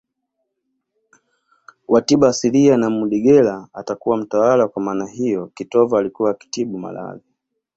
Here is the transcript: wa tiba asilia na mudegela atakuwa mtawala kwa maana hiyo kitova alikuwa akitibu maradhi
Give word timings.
wa 1.87 2.01
tiba 2.01 2.27
asilia 2.29 2.77
na 2.77 2.89
mudegela 2.89 3.67
atakuwa 3.73 4.17
mtawala 4.17 4.67
kwa 4.67 4.81
maana 4.81 5.07
hiyo 5.07 5.47
kitova 5.55 5.99
alikuwa 5.99 6.31
akitibu 6.31 6.79
maradhi 6.79 7.25